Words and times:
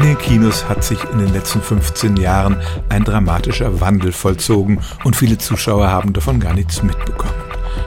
In 0.00 0.06
den 0.06 0.18
Kinos 0.18 0.66
hat 0.66 0.82
sich 0.82 0.98
in 1.12 1.18
den 1.18 1.30
letzten 1.34 1.60
15 1.60 2.16
Jahren 2.16 2.56
ein 2.88 3.04
dramatischer 3.04 3.82
Wandel 3.82 4.12
vollzogen 4.12 4.80
und 5.04 5.14
viele 5.14 5.36
Zuschauer 5.36 5.88
haben 5.88 6.14
davon 6.14 6.40
gar 6.40 6.54
nichts 6.54 6.82
mitbekommen. 6.82 7.34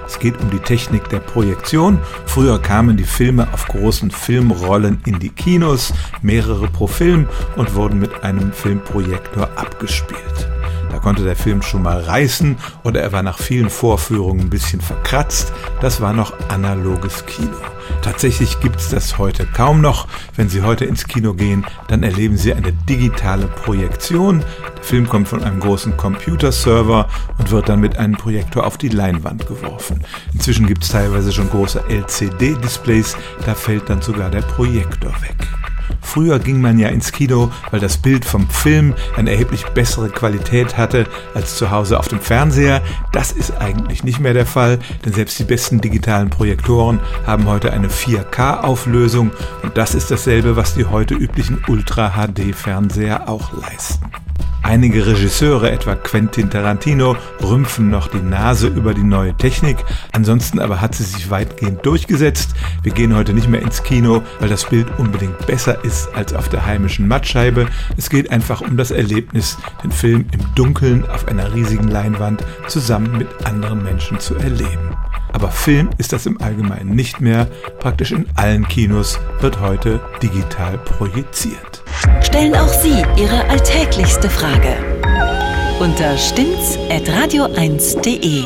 Es 0.05 0.19
geht 0.19 0.39
um 0.39 0.51
die 0.51 0.59
Technik 0.59 1.09
der 1.09 1.17
Projektion. 1.17 1.97
Früher 2.27 2.61
kamen 2.61 2.97
die 2.97 3.03
Filme 3.03 3.51
auf 3.51 3.65
großen 3.65 4.11
Filmrollen 4.11 5.01
in 5.07 5.17
die 5.17 5.29
Kinos, 5.29 5.91
mehrere 6.21 6.67
pro 6.67 6.85
Film 6.85 7.27
und 7.55 7.73
wurden 7.73 7.97
mit 7.97 8.23
einem 8.23 8.53
Filmprojektor 8.53 9.49
abgespielt. 9.55 10.32
Konnte 11.03 11.25
der 11.25 11.35
Film 11.35 11.61
schon 11.61 11.83
mal 11.83 11.99
reißen 11.99 12.57
oder 12.83 13.01
er 13.01 13.11
war 13.11 13.23
nach 13.23 13.37
vielen 13.37 13.69
Vorführungen 13.69 14.39
ein 14.39 14.49
bisschen 14.49 14.79
verkratzt. 14.79 15.51
Das 15.81 15.99
war 15.99 16.13
noch 16.13 16.33
analoges 16.47 17.25
Kino. 17.25 17.51
Tatsächlich 18.01 18.61
gibt 18.61 18.77
es 18.77 18.89
das 18.89 19.17
heute 19.17 19.45
kaum 19.45 19.81
noch. 19.81 20.07
Wenn 20.37 20.47
Sie 20.47 20.61
heute 20.61 20.85
ins 20.85 21.05
Kino 21.05 21.33
gehen, 21.33 21.65
dann 21.89 22.03
erleben 22.03 22.37
Sie 22.37 22.53
eine 22.53 22.71
digitale 22.71 23.47
Projektion. 23.47 24.45
Der 24.77 24.83
Film 24.83 25.09
kommt 25.09 25.27
von 25.27 25.43
einem 25.43 25.59
großen 25.59 25.97
Computerserver 25.97 27.09
und 27.37 27.51
wird 27.51 27.67
dann 27.67 27.81
mit 27.81 27.97
einem 27.97 28.15
Projektor 28.15 28.65
auf 28.65 28.77
die 28.77 28.89
Leinwand 28.89 29.45
geworfen. 29.45 30.05
Inzwischen 30.33 30.67
gibt 30.67 30.83
es 30.83 30.91
teilweise 30.91 31.33
schon 31.33 31.49
große 31.49 31.83
LCD-Displays, 31.89 33.17
da 33.45 33.55
fällt 33.55 33.89
dann 33.89 34.01
sogar 34.01 34.29
der 34.29 34.41
Projektor 34.41 35.11
weg. 35.21 35.47
Früher 36.01 36.39
ging 36.39 36.61
man 36.61 36.79
ja 36.79 36.89
ins 36.89 37.11
Kino, 37.11 37.51
weil 37.71 37.79
das 37.79 37.97
Bild 37.97 38.25
vom 38.25 38.49
Film 38.49 38.93
eine 39.17 39.31
erheblich 39.31 39.65
bessere 39.67 40.09
Qualität 40.09 40.77
hatte 40.77 41.07
als 41.33 41.55
zu 41.55 41.71
Hause 41.71 41.99
auf 41.99 42.07
dem 42.07 42.19
Fernseher. 42.19 42.81
Das 43.11 43.31
ist 43.31 43.51
eigentlich 43.57 44.03
nicht 44.03 44.19
mehr 44.19 44.33
der 44.33 44.45
Fall, 44.45 44.79
denn 45.03 45.13
selbst 45.13 45.39
die 45.39 45.43
besten 45.43 45.81
digitalen 45.81 46.29
Projektoren 46.29 46.99
haben 47.25 47.47
heute 47.47 47.73
eine 47.73 47.87
4K-Auflösung 47.87 49.31
und 49.63 49.77
das 49.77 49.95
ist 49.95 50.11
dasselbe, 50.11 50.55
was 50.55 50.75
die 50.75 50.85
heute 50.85 51.15
üblichen 51.15 51.63
Ultra-HD-Fernseher 51.67 53.27
auch 53.27 53.51
leisten. 53.53 54.12
Einige 54.63 55.05
Regisseure, 55.05 55.71
etwa 55.71 55.93
Quentin 55.93 56.49
Tarantino, 56.49 57.17
rümpfen 57.43 57.89
noch 57.89 58.07
die 58.07 58.21
Nase 58.21 58.67
über 58.67 58.93
die 58.93 59.03
neue 59.03 59.35
Technik. 59.35 59.77
Ansonsten 60.13 60.59
aber 60.59 60.79
hat 60.79 60.95
sie 60.95 61.03
sich 61.03 61.29
weitgehend 61.29 61.85
durchgesetzt. 61.85 62.55
Wir 62.81 62.93
gehen 62.93 63.13
heute 63.13 63.33
nicht 63.33 63.49
mehr 63.49 63.61
ins 63.61 63.83
Kino, 63.83 64.23
weil 64.39 64.47
das 64.47 64.65
Bild 64.65 64.87
unbedingt 64.97 65.45
besser 65.45 65.83
ist 65.83 66.15
als 66.15 66.33
auf 66.33 66.47
der 66.47 66.65
heimischen 66.65 67.09
Mattscheibe. 67.09 67.67
Es 67.97 68.09
geht 68.09 68.31
einfach 68.31 68.61
um 68.61 68.77
das 68.77 68.91
Erlebnis, 68.91 69.57
den 69.83 69.91
Film 69.91 70.25
im 70.31 70.55
Dunkeln 70.55 71.09
auf 71.09 71.27
einer 71.27 71.53
riesigen 71.53 71.89
Leinwand 71.89 72.43
zusammen 72.67 73.17
mit 73.17 73.27
anderen 73.45 73.83
Menschen 73.83 74.19
zu 74.21 74.35
erleben. 74.35 74.95
Aber 75.33 75.51
Film 75.51 75.89
ist 75.97 76.13
das 76.13 76.25
im 76.25 76.41
Allgemeinen 76.41 76.95
nicht 76.95 77.19
mehr. 77.19 77.47
Praktisch 77.79 78.13
in 78.13 78.27
allen 78.35 78.65
Kinos 78.67 79.19
wird 79.41 79.59
heute 79.59 79.99
digital 80.21 80.77
projiziert. 80.77 81.72
Stellen 82.21 82.55
auch 82.55 82.67
Sie 82.67 83.03
Ihre 83.17 83.49
alltäglichste 83.49 84.29
Frage 84.29 84.77
unter 85.79 86.15
stimmtz.radio1.de. 86.17 88.43